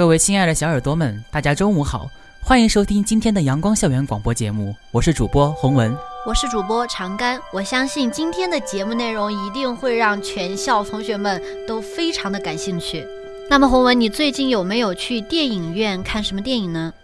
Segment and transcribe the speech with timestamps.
[0.00, 2.08] 各位亲爱的小耳朵们，大家中午好，
[2.42, 7.38] 欢迎收听今天的阳光校园广播节目，我是主播洪文，我是主播长干。
[7.52, 13.06] 我相信今天的节目内容一定会让全校同学们都非常的感兴趣。
[13.50, 16.94] 那么洪文，你最近有没有去电影院看什么电影呢？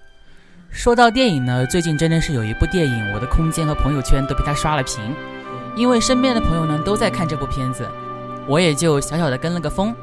[0.70, 5.14] 说到电影呢，最近真的是有一部电影，我的空间和朋友圈都被他刷了屏，
[5.76, 7.86] 因为身边的朋友呢都在看这部片子，
[8.48, 9.94] 我也就小小的跟了个风，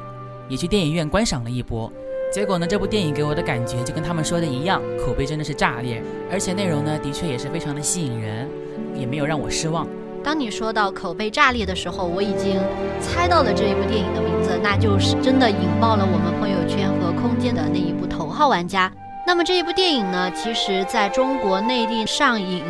[0.48, 1.92] 也去电影院观赏了一波。
[2.34, 8.48] 结果呢，这部电影给我的感觉就跟他们说的一样，口碑真的是炸裂，而且内容呢的确也是非常的吸引人，
[8.92, 9.86] 也没有让我失望。
[10.24, 12.60] 当你说到口碑炸裂的时候，我已经
[13.00, 18.90] 猜到了这一部电影的名字，那就是真的引爆了我们朋友圈和空间的那一部《头号玩家》。
[19.24, 22.64] 那么这一部电影呢，其实在中国内地上映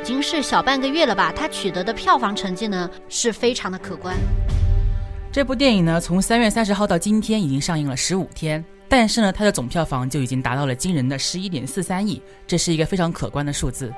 [0.00, 4.14] 已经是小半个月了吧，它取得的票房成绩呢是非常的可观。
[5.32, 8.64] 这部电影呢，从三月三十号到今天已经上映了十五天。
[8.88, 13.92] 但是呢，它的总票房就已经达到了惊人的十一点四三亿，这是一个非常可观的数字。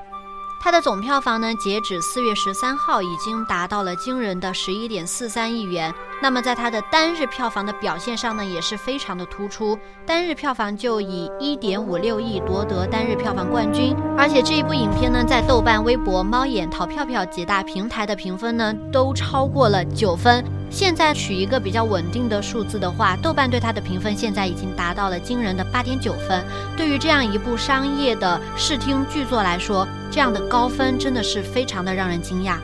[0.63, 5.91] 它的总票房呢，截止四月十三号已经达到了惊人的十一点四三亿元。
[6.21, 9.75] 那么在它的单日票房的表现上呢，也是非常的突出，
[10.05, 13.95] 单日票房就以一点五六亿夺得单日票房冠军。
[14.15, 20.45] 而且这一部影片呢，在豆瓣、微博、猫眼、淘票票几大平台的评分呢，都超过了九分。
[20.71, 26.43] 现在取一个比较稳定的数字的话，豆瓣对它的评分现在已经达到了惊人的八点九分。
[26.77, 32.53] 对于这样一部商业的视听剧作来说，这样的高分真的是非常的让人惊讶。《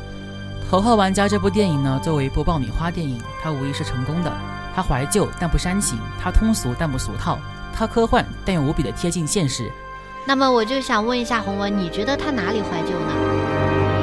[0.69, 4.31] 头号玩家》这部电影呢，作为一部爆米花电影，它无疑是成功的。
[4.73, 7.37] 它怀旧但不煽情，它通俗但不俗套，
[7.73, 9.69] 它科幻但又无比的贴近现实。
[10.25, 13.26] 那么我就想问一下洪文，你觉得它哪里怀旧呢？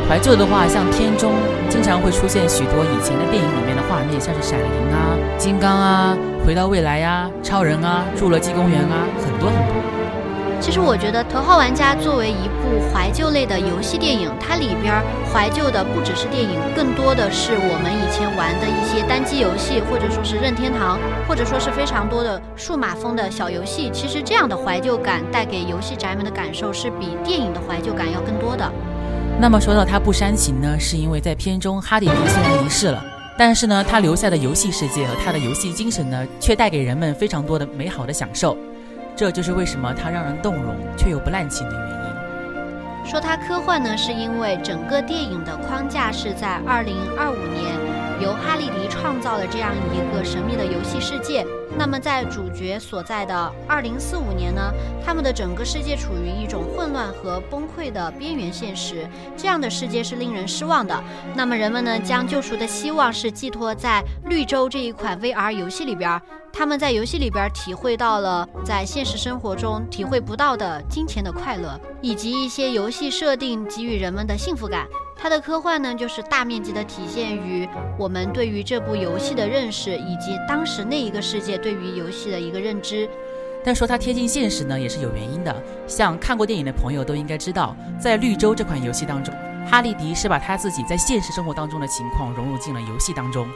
[0.06, 1.32] 怀旧的话，像片中
[1.69, 9.75] 经常会出现许多以前的电影里面的画面，像是闪灵啊、金刚啊、回到未来呀、超人啊、侏罗纪公园啊，很多很多。
[10.60, 14.94] 其实我觉得《头号玩家》作为一部怀旧类的游戏电影，它里边
[15.32, 23.91] 怀旧的不只是电影，更多的是我们以前玩的一些单机游戏，或者说是任天堂，或者说是非常多的数码风的小游戏。
[23.93, 28.70] 其实这样的怀旧感带给游戏宅们的感受，是比电影的怀旧感要更多的。
[29.41, 33.05] 那么说到他不煽情呢，是因为在片中哈迪迪虽然离世了，
[33.37, 38.56] 但是呢，他留下的游戏世界和他的游戏精神呢，却带给人们非常多的美好的享受。
[39.15, 43.11] 这就是为什么他让人动容却又不滥情的原因。
[43.11, 48.03] 说他科幻呢，是因为整个电影的框架是在二零二五年。
[48.20, 51.44] 由哈利迪创造了这样一个神秘的游戏世界。
[51.76, 54.72] 那么，在主角所在的二零四五年呢，
[55.04, 59.08] 他们的整个世界处于一种混乱和崩溃的边缘现实。
[59.36, 61.02] 这样的世界是令人失望的。
[61.34, 66.20] 那么，人们呢，将救赎的希望是寄托在绿洲这一款 VR 游戏里边。
[66.52, 74.86] 他们在游戏里边体会到了在现实生活中体会不到的金钱的快乐，以及一些游戏设定给予人们的幸福感。
[75.25, 77.67] 它的科幻呢，就是大面积的体现于
[77.99, 83.09] 我们对于这部游戏的认识，以及当时那一个世界对于游戏的一个认知。
[83.65, 85.62] 但说它贴近现实呢，也是有原因的。
[85.87, 89.35] 像看过电影的朋友都应该知道，在《绿洲》这款游戏当中，
[89.67, 93.49] 哈利迪是把他自己在现实生活当中的情况融入进了游戏当中。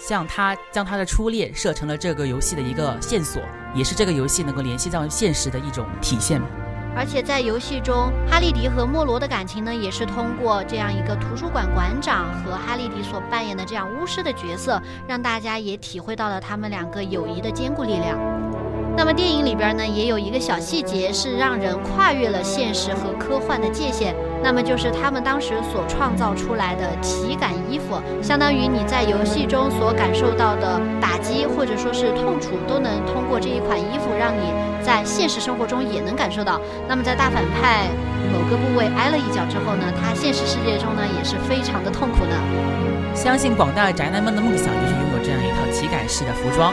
[0.00, 3.40] 像他将他的初恋设成了这个游戏的一个线索，
[3.76, 6.42] 也是这个游戏能够联系到现实的一种体现。
[6.94, 18.18] 而且在游戏中，哈利迪和莫罗的感情呢，也是通过这样一个图书馆馆长和哈利迪所扮演的这样巫师的角色，让大家也体会到了他们两个友谊的坚固力量。
[18.94, 24.14] 那么电影里边呢，也有一个小细节是让人跨越了现实和科幻的界限。
[24.44, 34.52] 那么就是他们当时所创造出来的体感衣服，相当于你在游戏中所感受到的打击或者说是痛楚，都能通过这一款衣服让你
[34.84, 36.60] 在现实生活中也能感受到。
[36.88, 37.88] 那么在大反派
[38.32, 42.36] 某个部位挨了一脚之后呢，他现实世界中呢也是非常的痛苦的。
[43.14, 46.72] 相信广大宅男们的梦想就是拥有这样一套体感式的服装。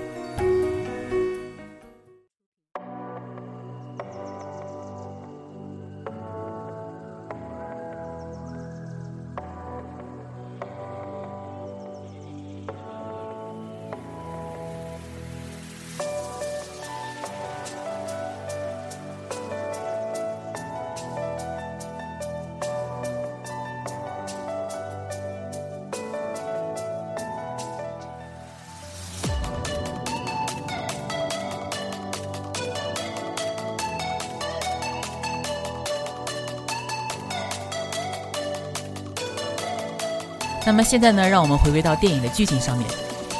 [40.65, 42.87] 那么现在呢，让我们回归到电影的剧情上面。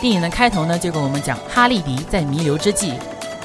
[0.01, 2.93] 电影的开头呢，就跟我们讲，哈利迪在弥留之际，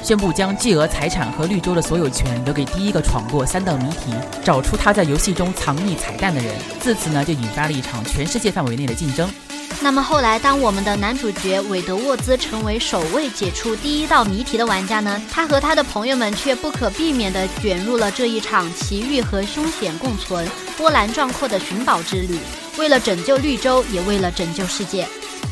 [0.01, 4.11] 宣布将巨额财产和绿洲的所有权留给第一个闯过三道谜题、
[4.43, 6.55] 找出他在游戏中藏匿彩蛋的人。
[6.79, 9.29] 自此呢，就引发了一场全世界范围内的竞争。
[9.79, 22.39] 那么后来，当我们的男主角韦德沃兹成为首位解出第一道谜题的玩家呢，他和他的朋友们却不可避免地卷入了这一场奇遇和凶险共存、波澜壮阔的寻宝之旅。
[22.77, 25.07] 为了拯救绿洲，也为了拯救世界。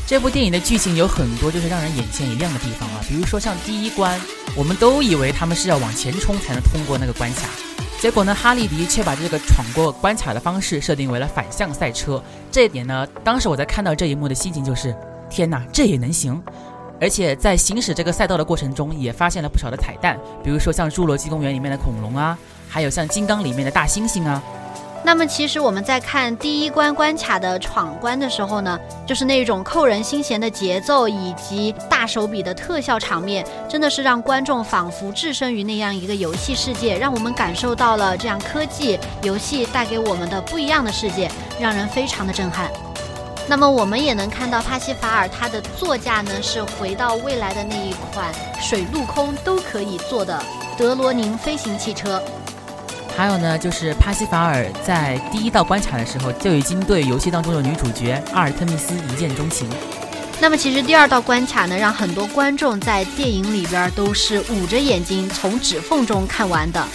[0.06, 4.20] 这部电影的剧情有很多就是让人眼前一亮的地方啊，比如说像第一关，
[4.54, 7.48] 我们都以为他们是要往前冲才能通过那个关卡。
[8.00, 12.22] 结果呢，哈利迪却把这个闯过关卡的方式设定为了反向赛车。
[12.52, 14.94] 这一点呢，当时我在看到这一幕的心情就是：
[15.28, 16.40] 天哪，这也能行！
[17.00, 22.38] 而且在行驶这个赛道的过程中，也发现了不少的彩蛋，比如说像《侏罗纪公园》里面的恐龙啊，
[22.68, 24.40] 还有像《金刚》里面的大猩猩啊。
[25.06, 28.76] 那么，其实我们在看第一关关卡的闯关的时候呢，
[29.06, 41.30] 就是那种扣人心弦的节奏以及大手笔的特效场面，真的是让观众仿佛置身于那样一个游戏世界，让我们感受到了这样科技游戏带给我们的不一样的世界，
[41.60, 42.68] 让人非常的震撼。
[43.46, 50.42] 那么，我们也能看到帕西法尔他的座驾呢，是回到未来的那一款水陆空都可以坐的
[50.76, 52.20] 德罗宁飞行汽车。
[53.16, 59.66] 还有呢，就是帕西法尔在第一道关卡的时候就已经对游戏当中的女主角阿尔特密斯一见钟情。
[60.38, 66.86] 那么，其实第二道关卡呢，让很多观众在电影里边都是捂着眼睛从指缝中看完的。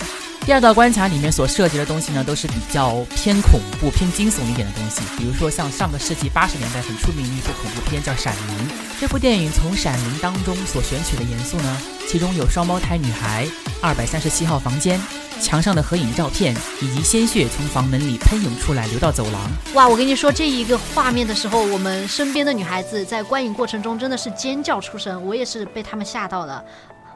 [0.46, 8.68] 第二道关卡里面所涉及的东西呢，都是比较偏恐怖、偏惊悚一点的东西，比如说像上个世纪八十年代很出名的一部恐怖片叫《闪灵》。
[9.00, 11.78] 这部电影从《闪灵》当中所选取的元素呢，
[12.08, 13.48] 其中有双胞胎女孩、
[13.82, 15.00] 二百三十七号房间。
[15.42, 19.52] 墙上的合影照片，以及鲜血从房门里喷涌出来，流到走廊。
[19.74, 26.64] 哇，我跟你说，这一个画面的时候，我们身边的女孩子在观影过程中真的是尖叫出声，我也是被他们吓到了。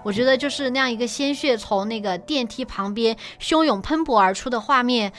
[0.04, 5.13] 我觉得就是那样一个鲜血从那个电梯旁边汹涌喷薄而出的画面，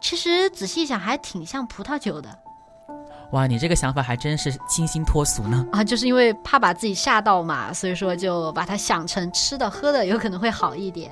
[0.00, 2.28] 其实仔细想还挺像葡萄酒的。
[3.32, 5.66] 哇，你这个想法还真是清新脱俗呢。
[5.72, 11.10] 啊，就是因为怕把自己吓到嘛，所以说就把它想成吃的喝的，有可能会好一点。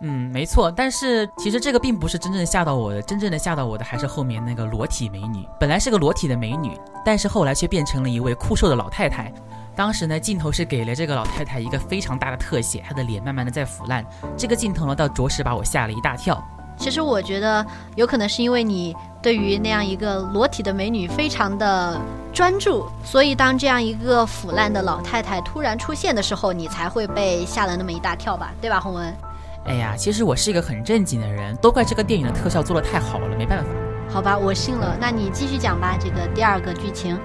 [0.00, 5.44] 嗯，没错，但是其实这个并不是真正吓到我的，真正的吓到我的还是后面那个裸体美女。
[5.58, 9.32] 本来是个裸体的美女，但是后来却变成了一位酷瘦的老太太。
[9.74, 14.04] 当时呢，镜头是给了这个老太太一个非常大的特写，她的脸慢慢的在腐烂。
[14.36, 16.40] 这个镜头呢，倒着实把我吓了一大跳。
[16.76, 22.00] 其实我觉得有可能是因为你对于那样一个裸体的美女非常的
[22.32, 29.12] 专注，所以当这样一个腐烂的老太太突然出现的时候，你才会被吓了那么一大跳吧，对吧，洪文？
[29.68, 33.66] 哎呀，其实我是一个很正经的人，都怪这个电影的特效做的太好了，没办法。
[34.08, 34.96] 好吧，我信了。
[34.98, 37.18] 那你继续讲吧，这个第二个剧情。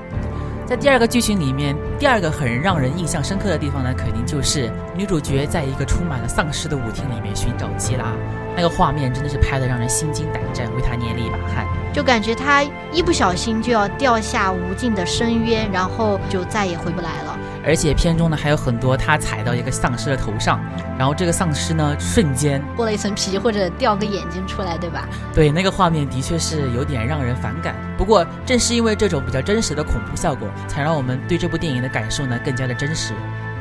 [0.65, 8.13] 在第二个剧情里面，第二个很让人印象深刻的地方呢，肯定就是女主角在一个充满了丧尸的舞厅里面寻找基拉，
[8.55, 17.39] 那个画面真的是拍的让人心惊胆战，为她捏了一把汗，就感觉她一不小心就要掉下无尽的深渊，然后就再也回不来了。
[17.65, 20.59] 而且片中呢还有很多他踩到一个丧尸的头上，
[20.97, 25.07] 然后这个丧尸呢瞬间剥了一层皮或者掉个眼睛出来，对吧？
[25.33, 27.75] 对，那个画面的确是有点让人反感。
[27.97, 33.13] 不过正是因为这种比较真实的恐怖效果，才让我们对这部电影的感受呢更加的真实。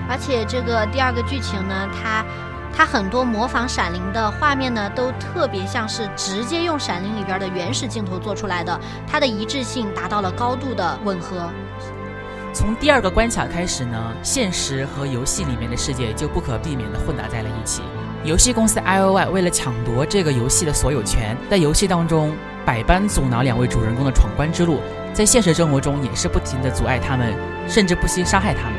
[0.08, 2.24] 而且这个第二个剧情呢，它
[2.76, 11.48] 它很多模仿《闪灵》的画面呢，都特别像是直接用《闪灵》里边的原始镜头做出来的，它的一致性达到了高度的吻合。
[12.54, 17.80] 从第二个关卡开始呢，现实和游戏里面的世界就不可避免地混杂在了一起。
[18.24, 24.80] 游戏公司 IOI 为了抢夺这个游戏的所有权，在游戏当中百般阻挠两位主人公的闯关之路，
[25.14, 27.34] 在现实生活中也是不停地阻碍他们，
[27.66, 28.74] 甚至不惜杀害他们。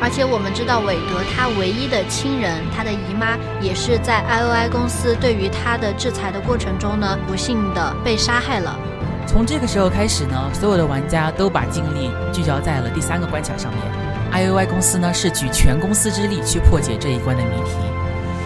[0.00, 8.78] 而且我们知道，韦德他唯一的亲人，他的姨妈，也是在 I O I 公司对于他的制裁的过程中呢，不幸的被杀害了。
[9.26, 13.82] 从这个时候开始呢，所有的玩家都把精力聚焦在了第三个关卡上面。
[14.30, 17.76] I O Y 公司呢是举全公司之力去破解这一关的谜题。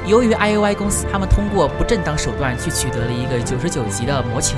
[0.07, 4.57] 由于 I O Y 公司他们通过不正当手段去取得了一个九十九级的魔球。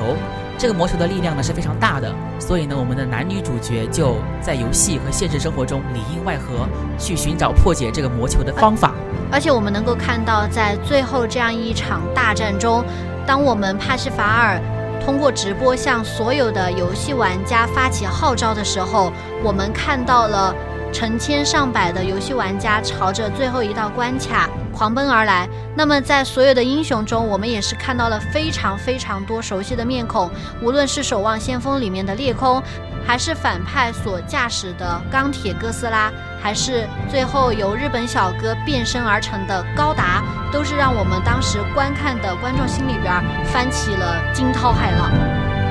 [0.59, 6.67] 这个魔球的力量呢是非常大的，所以呢，我们的男女主角就在游戏和现实生活中里应外合，
[6.99, 8.93] 去寻找破解这个魔球的方法。
[9.31, 12.85] 而且我们能够看到，在最后这样一场大战中，
[13.25, 14.61] 当我们帕西法尔
[15.05, 19.13] 通过直播向所有的游戏玩家发起号召的时候，
[19.43, 20.55] 我们看到了。
[20.91, 25.47] 成千上百的游戏玩家朝着最后一道关卡狂奔而来。
[25.77, 30.31] 那么，在所有的英雄中，我们也是看到了非常非常多熟悉的面孔。
[30.63, 32.63] 无论是《守望先锋》里面的裂空，
[33.07, 45.11] 还是反派所驾驶的钢铁哥斯拉，还是最后由日本小哥变身而成的高达，都是让我们当时观看的观众心里边翻起了惊涛骇浪。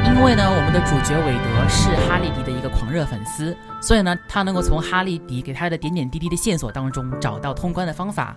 [0.05, 8.35] 因为呢，我们的主角韦德是哈利迪的一个狂热粉丝，所以呢，他能够从哈利迪给他的点点滴滴的线索当中找到通关的方法。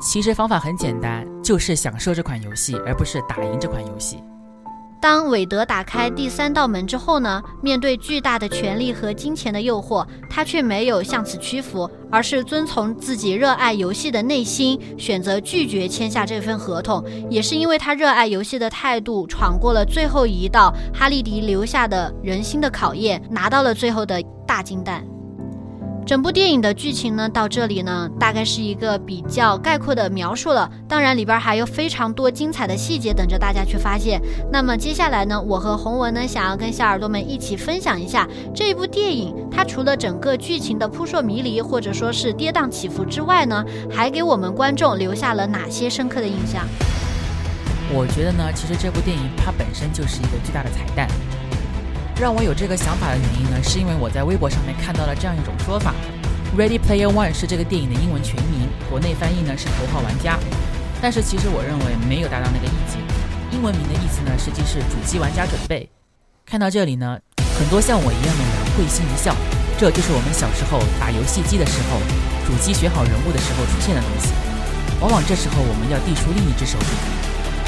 [0.00, 4.22] 其实方法很简单，就是享受这款游戏，而不是打赢这款游戏。
[5.00, 17.04] 当韦德打开第三道门之后呢，面对巨大的权力和金钱的诱惑，他却没有向此屈服，而是遵从自己热爱游戏的内心，选择拒绝签下这份合同。
[17.30, 25.04] 也是因为他热爱游戏的态度，闯过了最后一道哈利迪留下的人心的考验，拿到了最后的大金蛋。
[26.08, 30.70] 整部电影的剧情呢，到这里呢，大概是一个比较概括的描述了。
[30.88, 34.18] 当然，里边还有非常多精彩的细节等着大家去发现。
[34.50, 46.66] 那么接下来呢，我和洪文呢，想要跟小耳朵们一起分享一下这部电影，它除了整个剧情的扑朔迷离或者说是跌宕起伏之外呢，还给我们观众留下了哪些深刻的印象？
[47.92, 51.06] 我觉得呢，其实这部电影它本身就是一个巨大的彩蛋。
[52.20, 55.94] 让我有这个想法的原因呢，是因为我在微博上面看到了这样一种说法
[56.58, 60.36] ：Ready Player One 是这个电影的英文全名，国内翻译呢是头号玩家。
[61.00, 62.98] 但是其实我认为没有达到那个意境，
[63.52, 65.88] 英文名的意思呢实际是主机玩家准备。
[66.44, 67.16] 看到这里呢，
[67.54, 69.30] 很多像我一样的人会心一笑，
[69.78, 72.02] 这就是我们小时候打游戏机的时候，
[72.42, 74.34] 主机选好人物的时候出现的东西。
[74.98, 76.90] 往往这时候我们要递出另一只手柄，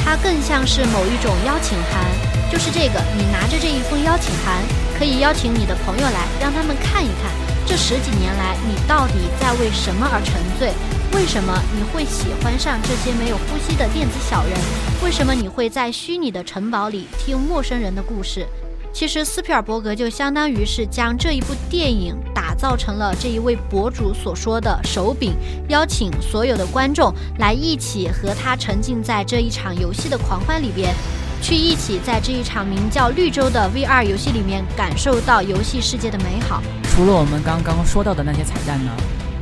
[0.05, 2.05] 它更像是某一种邀请函。
[2.51, 4.59] 就是这个，你拿着这一封邀请函，
[4.99, 7.31] 可以邀请你的朋友来，让他们看一看，
[7.65, 10.73] 这十几年来你到底在为什么而沉醉？
[11.15, 14.59] 为什么你会喜欢上这些没有呼吸的电子小人？
[15.03, 18.47] 为什么你会在虚拟的城堡里听陌生人的故事？
[18.93, 25.33] 其实斯皮尔伯格就相当于是将这一部电影打造成了这一位博主所说的手柄，
[25.69, 30.95] 邀请所有的观众来一起和他沉浸在这一场游戏的狂欢里边。
[31.41, 36.63] 去一起在这一场名叫《绿洲》的 VR 游戏里面感受到游戏世界的美好。
[36.91, 38.93] 除了我们刚刚说到的那些彩蛋呢，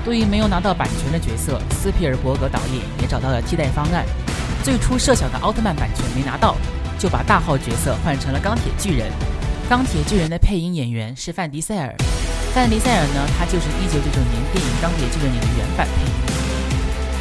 [0.04, 4.04] 对于没有拿到版权的角色，斯皮尔伯格导演也找到了替代方案。
[4.62, 6.54] 最初设想的奥特曼版权没拿到，
[7.00, 9.10] 就把大号角色换成了钢铁巨人。
[9.68, 11.94] 钢铁巨人的配音演员是范迪塞尔。
[12.54, 16.12] 范迪塞尔呢，他就是1999年电影《钢铁巨人》里的原版配音。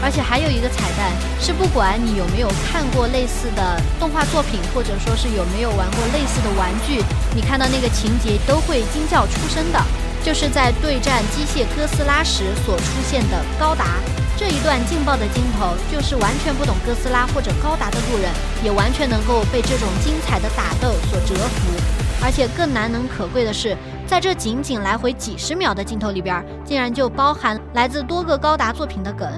[0.01, 1.11] 而且还有一个彩蛋，
[1.41, 7.03] 是不管你有没有看过类似的动画作品，或者说是有没有玩过类似的玩具，
[7.35, 9.83] 你看到那个情节都会惊叫出声的，
[10.23, 13.99] 就是在对战机械哥斯拉时所出现的高达
[14.39, 18.31] 这一段劲爆的镜头，就是完全不懂哥斯拉或者高达的路人，
[18.63, 21.75] 也完全能够被这种精彩的打斗所折服。
[22.23, 29.29] 而且更难能可贵的是，在这仅仅来回几十秒的镜头里边，竟然就包含来自多个高达作品的梗。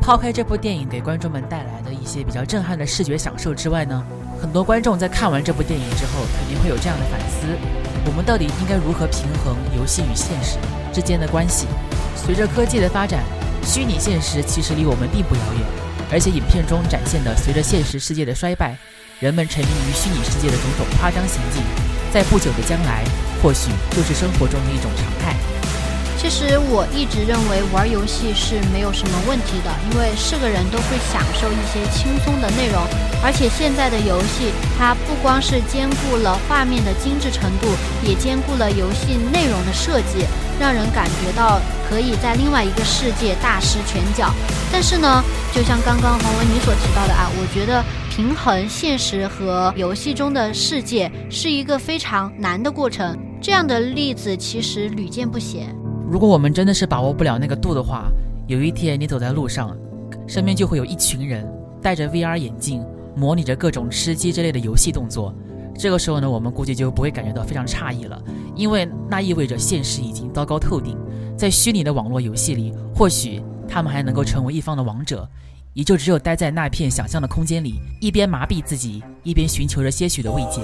[0.00, 4.02] 抛开这部电影给观众们带来的一些比较震撼的视觉享受之外呢，
[4.40, 7.46] 很多观众在看完这部电影之后，肯定会有这样的反思：
[8.06, 10.58] 我们到底应该如何平衡游戏与现实
[10.92, 11.66] 之间的关系？
[12.14, 13.24] 随着科技的发展，
[13.64, 15.62] 虚拟现实其实离我们并不遥远，
[16.12, 18.76] 而且影片中展现的随着现实世界的衰败，
[19.18, 21.62] 人们沉迷于虚拟世界的种种夸张行径，
[22.16, 23.04] 在不久的将来，
[23.42, 25.36] 或许就是生活中的一种常态。
[26.16, 32.80] 其实我一直认为玩游戏是没有什么问题的，因为是个人都会享受一些轻松的内容。
[33.22, 37.68] 而且现在的游戏，它不光是兼顾了画面的精致程度，
[38.02, 40.24] 也兼顾了游戏内容的设计，
[40.58, 44.32] 让人感觉到可以在另外一个世界大施拳脚。
[44.72, 47.84] 但是呢，就像刚刚黄文你所提到的啊，我觉得
[48.16, 53.14] 平衡现实和游戏中的世界是一个非常难的过程。
[53.42, 55.76] 这样的例子其实屡见不鲜。
[56.10, 58.10] 如果我们真的是把握不了那个度的话，
[58.46, 59.76] 有一天你走在路上，
[60.26, 61.46] 身边就会有一群人
[61.82, 62.82] 戴着 VR 眼镜，
[63.14, 65.34] 模拟着各种吃鸡之类的游戏动作。
[65.78, 68.18] 这个时候呢，我们估计就不会感觉到非常诧异了，
[68.54, 70.96] 因为那意味着现实已经糟糕透顶。
[71.36, 75.28] 在虚拟的网络游戏里，或许他们还能够成为一方的王者，
[75.76, 80.62] 也就只有待在那片想象的空间里，一边麻痹自己，一边寻求着些许的慰藉。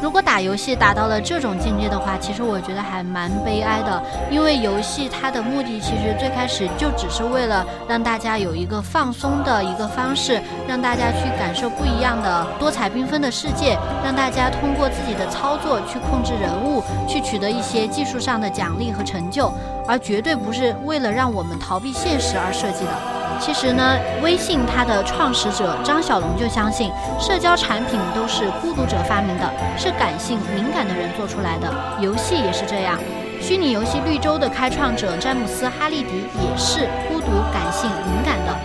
[0.00, 19.52] 如果打游戏达到了这种境界的话，其实我觉得还蛮悲哀的，因为游戏它的目的其实最开始就只是为了让大家有一个放松的一个方式，让大家去感受不一样的多彩缤纷的世界，让大家通过自己的操作去控制人物，去取得一些技术上的奖励和成就，
[19.88, 23.13] 而绝对不是为了让我们逃避现实而设计的。
[23.44, 31.70] 其实呢，微信它的创始者张小龙就相信，社交产品都是孤独者发明的，是感性敏感的人做出来的。
[32.00, 32.98] 游戏也是这样，
[33.42, 38.56] 虚拟游戏绿洲的开创者詹姆斯·哈利迪也是孤独、感性、敏感的，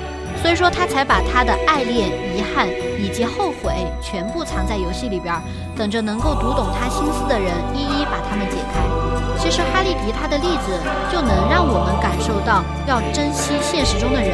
[0.42, 2.66] 所以说他才把他的爱恋、遗憾
[2.98, 5.36] 以及后悔全部藏在游戏里边，
[5.76, 8.99] 等着能够读懂他心思的人一一把它们解开。
[9.50, 10.78] 其实哈利迪他的例子
[11.12, 14.30] 就能让我们感受到要珍惜现实中的人，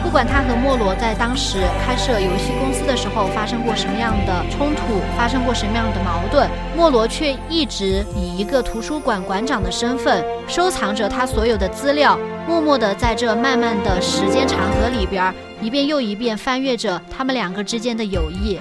[0.00, 18.60] 不管他和莫罗在当时开设游戏公司的时候发生过什么样的冲突，发生过什么样的矛盾，莫罗却一直以一个图书馆馆长的身份收藏着他所有的资料，默默地在这漫漫的时间长河里边一遍又一遍翻阅着他们两个之间的友谊。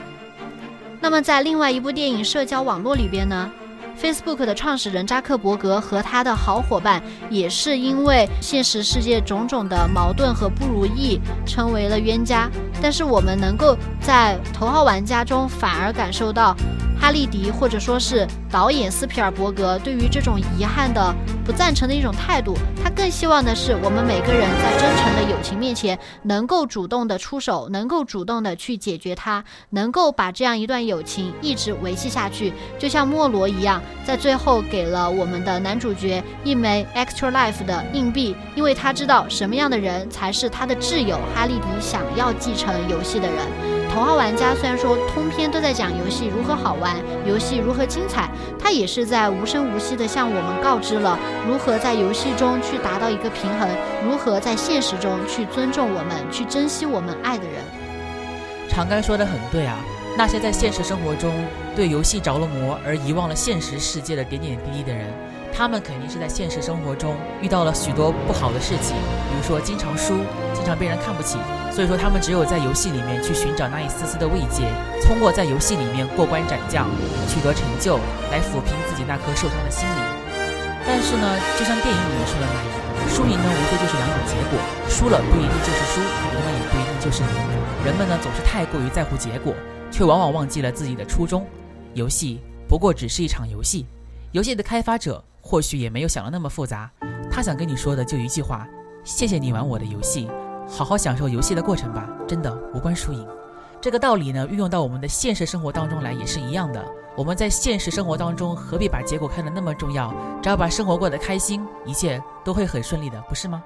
[0.99, 3.49] 那么在另外一部电影《社交网络》里边呢
[4.01, 12.49] ？Facebook 的创始人扎克伯格和他的好伙伴，也是因为现实世界种种的矛盾和不如意，成为了冤家。
[12.81, 16.55] 但是我们能够在《头号玩家》中反而感受到。
[16.99, 32.53] 哈利迪，或者说是导演斯皮尔伯格，对于这种遗憾的不赞成的一种态度，他更希望的是我们每个人在真诚的友情面前，能够主动的出手，能够主动的去解决它，能够把这样一段友情一直维系下去。
[32.77, 41.17] 就像莫罗一样，在最后给了我们的男主角一枚 extra life 的硬币，因为他知道什么样的人才是他的挚友。
[41.33, 43.78] 哈利迪想要继承游戏的人。
[43.99, 53.67] 头号玩家虽然说通篇都在讲游戏如何好玩，游戏如何精彩，它也是在无声无息地向我们告知了如何在游戏中去达到一个平衡，
[54.05, 57.61] 如何在现实中去尊重我们，去珍惜我们爱的人。
[58.69, 59.75] 长干说的很对啊，
[60.17, 61.33] 那些在现实生活中
[61.75, 65.07] 对游戏着了魔而遗忘了现实世界的点点滴滴的人，
[65.53, 70.19] 他们肯定是在现实生活中遇到了许多不好的事情，比如说经常输，
[70.53, 71.37] 经常被人看不起。
[71.79, 74.67] 所以说，他们只有在游戏里面去寻找那一丝丝的慰藉，
[75.07, 76.85] 通过在游戏里面过关斩将，
[77.29, 77.95] 取得成就，
[78.29, 80.03] 来抚平自己那颗受伤的心灵。
[80.85, 87.85] 但是呢，就像电影里面说的那样，输赢呢无非就是两种结果，输了不一定就是输，赢了也不一定就是赢。
[87.85, 89.55] 人们呢总是太过于在乎结果，
[89.89, 91.47] 却往往忘记了自己的初衷。
[91.93, 93.85] 游戏不过只是一场游戏，
[94.33, 96.91] 游戏的开发者或许也没有想的那么复杂，
[97.31, 98.67] 他想跟你说的就一句话：
[99.05, 100.27] 谢谢你玩我的游戏。
[100.69, 103.27] 好好享受游戏的过程吧，真的无关输赢。
[103.81, 106.85] 这个道理呢，运用到我们的现实生活当中来也是一样的。
[107.17, 110.13] 我们在现实生活当中何必把结果看得那么重要？
[110.41, 113.63] 只要把生活过得开心，一切都会很顺利的，不是吗？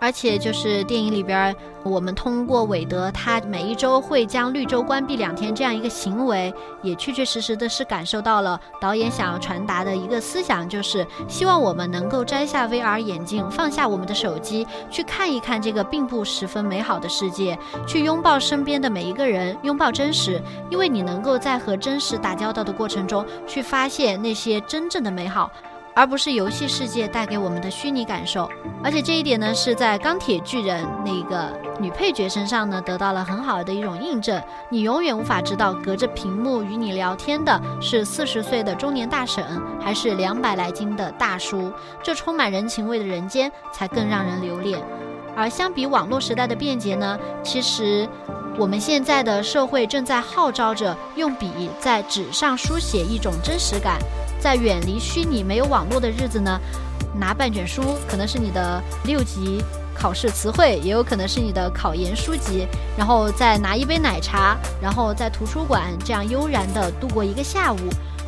[0.00, 25.50] 而且就是电影里边，我们通过韦德他每一周会将绿洲关闭两天这样一个行为，也确确实实的是感受到了导演想要传达的一个思想，就是希望我们能够摘下 VR 眼镜，放下我们的手机，去看一看这个并不十分美好的世界，去拥抱身边的每一个人，拥抱真实，因为你能够在和真实打交道的过程中，去发现那些真正的美好。
[25.94, 28.48] 而不是游戏世界带给我们的虚拟感受，
[28.82, 34.40] 而且这一点呢，是在钢铁巨人那个女配角身上呢，得到了很好的一种印证。
[34.70, 39.44] 你永远无法知道，隔着屏幕与你聊天的是四十岁的中年大婶，
[39.80, 41.72] 还是两百来斤的大叔。
[42.02, 44.80] 这充满人情味的人间，才更让人留恋。
[45.36, 48.08] 而相比网络时代的便捷呢，其实
[48.56, 53.98] 我们现在的社会正在号召着用笔在纸上书写一种真实感。
[54.40, 56.58] 在远离虚拟、没有网络的日子呢，
[57.14, 59.62] 拿半卷书，可能是你的六级
[59.94, 67.78] 考试词汇，也有可能是你的考研书籍，然后再拿一杯奶茶，然后在图书馆这样悠然地度过一个下午。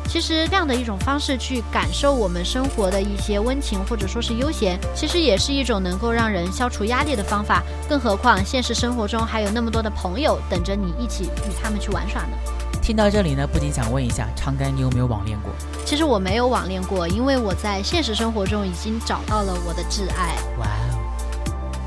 [0.05, 7.63] 其实这样的一种方式去感受我们生活的一些温情或者说是悠闲，其实也是一种能够让人消除压力的方法。
[7.89, 12.37] 更何况现实生活中还有那么多的朋友等着你一起与他们去玩耍呢。
[12.83, 15.53] 听到这里呢，不禁想问一下长干，你有没有网恋过？
[15.85, 20.35] 其实我没有网恋过，因为我在现实生活中已经找到了我的挚爱。
[20.59, 20.92] 哇哦！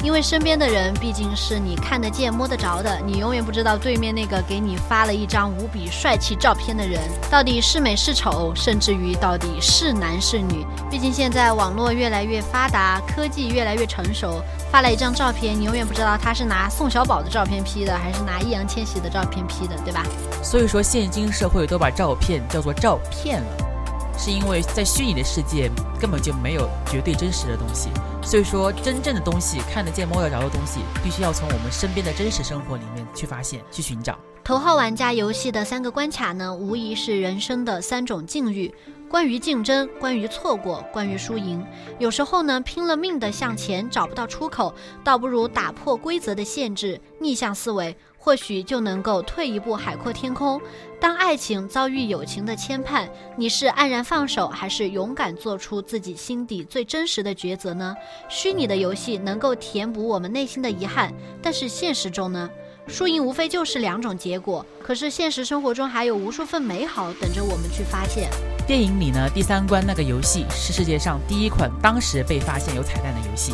[0.06, 10.64] 因为身边的人毕竟是你看得见、摸得着的，你永远不知道对面那个给你发了一张无比帅气照片的人到底是美是丑，甚至于到底是男是女。
[10.88, 14.40] 毕竟现在网络越来越发达，科技越来越成熟，
[14.70, 20.04] 发了一张照片，你永远不知道他是拿宋小宝的照片 P 的，还是拿易烊千玺的照片 P 的，对吧？
[20.40, 23.75] 所以说，现今社会都把照片叫做照片了。
[24.18, 27.90] 是因为在虚拟的世界根本就没有绝对真实的东西，
[28.22, 34.18] 所以说真正的东西看得见摸得着的东西，必须要从我们身边的真实生活里面去发现、去寻找。
[34.42, 38.72] 头号玩家游戏的三个关卡呢，无疑是人生的三种境遇：
[39.10, 41.64] 关于竞争，关于错过，关于输赢。
[41.98, 47.96] 有时候呢，拼了命的向前找不到出口，倒不如打破规则的限制，逆向思维。
[48.26, 50.60] 或许就能够退一步海阔天空。
[51.00, 57.94] 当爱情遭遇友情的牵绊，你是黯然放手，还是勇敢做出自己心底最真实的抉择呢？
[58.28, 62.50] 虚拟的游戏能够填补我们内心的遗憾，但是现实中呢？
[62.88, 64.66] 输赢无非就是两种结果。
[64.82, 68.28] 可是现实生活中还有无数份美好等着我们去发现。
[68.66, 73.52] 电影里呢，第三关那个游戏是世界上第一款当时被发现有彩蛋的游戏。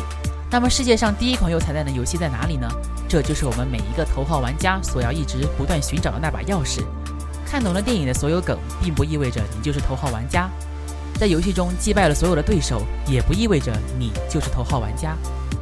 [0.53, 2.69] 那么世界上第一款有彩蛋的游戏在哪里呢？
[3.09, 6.83] 这就是我们每一个头号玩家所要一直不断寻找的那把钥匙。
[7.43, 10.47] 看懂了电影的所有梗，并不意味着你就是头号玩家。
[11.19, 15.17] 在游戏中击败了所有的对手，也不意味着你就是头号玩家。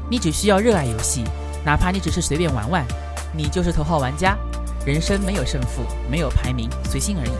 [0.10, 1.23] 你只需要热爱游戏，
[1.63, 2.86] 哪怕你只是随便玩玩，
[3.34, 4.38] 你就是头号玩家。
[4.86, 7.32] 人生没有胜负，没有排名，随心而已。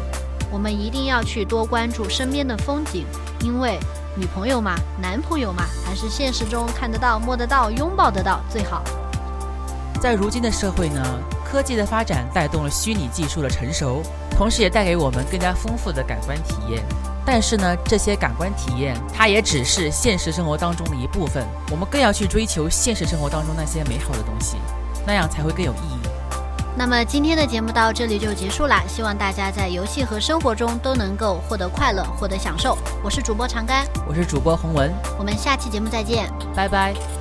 [0.50, 3.06] 我们一定要去多关注身边的风景，
[3.42, 3.78] 因为。
[4.14, 8.84] 女朋友嘛，男朋友嘛，还是现实中看得到、摸得到、拥抱得到最好。
[10.02, 11.02] 在如今的社会呢，
[11.46, 16.84] 科技的发展带动了虚拟技术的成熟，同时也带给我们更加丰富的感官体验。
[17.26, 24.58] 但是呢，这些感官体验它也只是现实生活当中的一部分，我们更要去追求现实生活当中那些美好的东西，
[25.08, 26.01] 那样才会更有意义。
[26.76, 32.78] 那么今天的节目到这里就结束啦，希望大家在游戏和生活中都能够获得快乐，获得享受。
[33.04, 37.21] 我是主播长干，我是主播洪文，我们下期节目再见，拜拜。